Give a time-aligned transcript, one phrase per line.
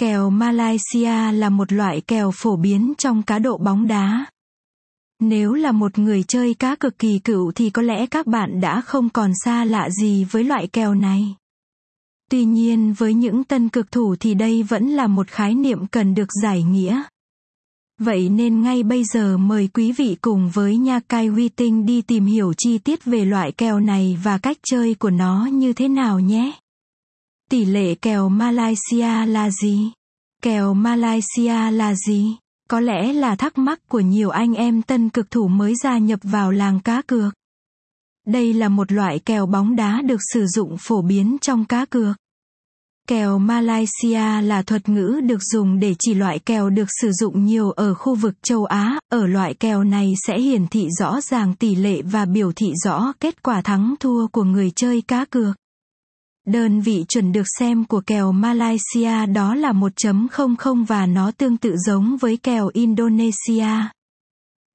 [0.00, 4.26] Kèo Malaysia là một loại kèo phổ biến trong cá độ bóng đá.
[5.20, 8.80] Nếu là một người chơi cá cực kỳ cựu thì có lẽ các bạn đã
[8.80, 11.34] không còn xa lạ gì với loại kèo này.
[12.30, 16.14] Tuy nhiên, với những tân cực thủ thì đây vẫn là một khái niệm cần
[16.14, 17.02] được giải nghĩa.
[17.98, 22.02] Vậy nên ngay bây giờ mời quý vị cùng với Nha Cai Huy Tinh đi
[22.02, 25.88] tìm hiểu chi tiết về loại kèo này và cách chơi của nó như thế
[25.88, 26.52] nào nhé.
[27.50, 29.92] Tỷ lệ kèo Malaysia là gì?
[30.42, 32.36] Kèo Malaysia là gì?
[32.68, 36.20] Có lẽ là thắc mắc của nhiều anh em tân cực thủ mới gia nhập
[36.22, 37.34] vào làng cá cược.
[38.26, 42.16] Đây là một loại kèo bóng đá được sử dụng phổ biến trong cá cược.
[43.08, 47.70] Kèo Malaysia là thuật ngữ được dùng để chỉ loại kèo được sử dụng nhiều
[47.70, 51.74] ở khu vực châu Á, ở loại kèo này sẽ hiển thị rõ ràng tỷ
[51.74, 55.59] lệ và biểu thị rõ kết quả thắng thua của người chơi cá cược.
[56.46, 61.76] Đơn vị chuẩn được xem của kèo Malaysia đó là 1.00 và nó tương tự
[61.86, 63.68] giống với kèo Indonesia.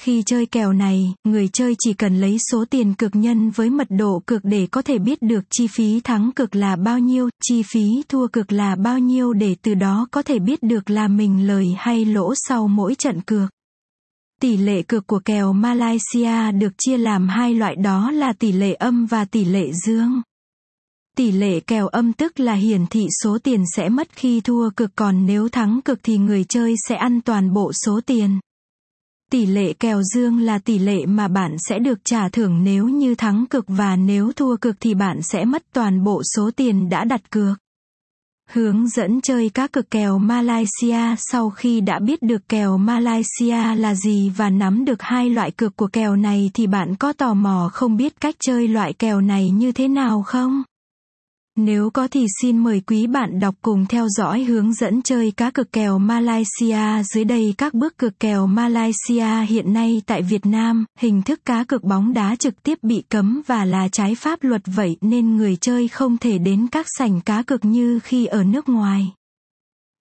[0.00, 3.86] Khi chơi kèo này, người chơi chỉ cần lấy số tiền cược nhân với mật
[3.90, 7.62] độ cược để có thể biết được chi phí thắng cược là bao nhiêu, chi
[7.62, 11.46] phí thua cược là bao nhiêu để từ đó có thể biết được là mình
[11.46, 13.50] lời hay lỗ sau mỗi trận cược.
[14.40, 18.74] Tỷ lệ cược của kèo Malaysia được chia làm hai loại đó là tỷ lệ
[18.74, 20.22] âm và tỷ lệ dương.
[21.16, 24.90] Tỷ lệ kèo âm tức là hiển thị số tiền sẽ mất khi thua cực,
[24.96, 28.40] còn nếu thắng cực thì người chơi sẽ ăn toàn bộ số tiền.
[29.32, 33.14] Tỷ lệ kèo dương là tỷ lệ mà bạn sẽ được trả thưởng nếu như
[33.14, 37.04] thắng cực, và nếu thua cực thì bạn sẽ mất toàn bộ số tiền đã
[37.04, 37.58] đặt cược.
[38.50, 43.94] Hướng dẫn chơi các cực kèo Malaysia sau khi đã biết được kèo Malaysia là
[43.94, 47.70] gì và nắm được hai loại cược của kèo này thì bạn có tò mò
[47.72, 50.62] không biết cách chơi loại kèo này như thế nào không?
[51.56, 55.50] Nếu có thì xin mời quý bạn đọc cùng theo dõi hướng dẫn chơi cá
[55.50, 60.84] cược kèo Malaysia dưới đây các bước cược kèo Malaysia hiện nay tại Việt Nam,
[60.98, 64.62] hình thức cá cược bóng đá trực tiếp bị cấm và là trái pháp luật
[64.66, 68.68] vậy nên người chơi không thể đến các sảnh cá cược như khi ở nước
[68.68, 69.12] ngoài.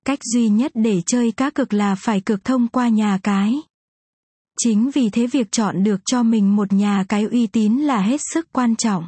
[0.05, 3.55] Cách duy nhất để chơi cá cược là phải cược thông qua nhà cái.
[4.59, 8.21] Chính vì thế việc chọn được cho mình một nhà cái uy tín là hết
[8.33, 9.07] sức quan trọng.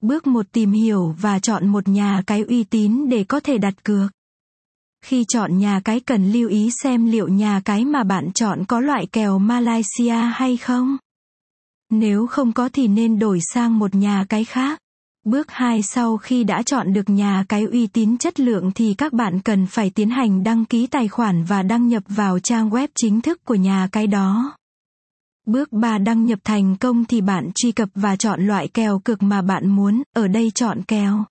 [0.00, 3.84] Bước một tìm hiểu và chọn một nhà cái uy tín để có thể đặt
[3.84, 4.10] cược.
[5.04, 8.80] Khi chọn nhà cái cần lưu ý xem liệu nhà cái mà bạn chọn có
[8.80, 10.96] loại kèo Malaysia hay không.
[11.90, 14.78] Nếu không có thì nên đổi sang một nhà cái khác.
[15.24, 19.12] Bước 2 sau khi đã chọn được nhà cái uy tín chất lượng thì các
[19.12, 22.88] bạn cần phải tiến hành đăng ký tài khoản và đăng nhập vào trang web
[22.94, 24.57] chính thức của nhà cái đó.
[25.48, 29.22] Bước 3 đăng nhập thành công thì bạn truy cập và chọn loại kèo cực
[29.22, 31.24] mà bạn muốn, ở đây chọn kèo.